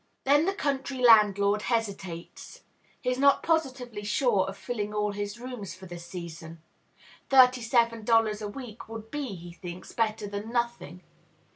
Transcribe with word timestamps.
Then 0.23 0.47
the 0.47 0.53
country 0.55 0.97
landlord 0.97 1.61
hesitates. 1.61 2.61
He 3.01 3.11
is 3.11 3.19
not 3.19 3.43
positively 3.43 4.03
sure 4.03 4.47
of 4.47 4.57
filling 4.57 4.95
all 4.95 5.11
his 5.11 5.39
rooms 5.39 5.75
for 5.75 5.85
the 5.85 5.99
season. 5.99 6.59
Thirty 7.29 7.61
seven 7.61 8.03
dollars 8.03 8.41
a 8.41 8.47
week 8.47 8.89
would 8.89 9.11
be, 9.11 9.35
he 9.35 9.51
thinks, 9.53 9.91
better 9.93 10.25
than 10.25 10.51
nothing. 10.51 11.03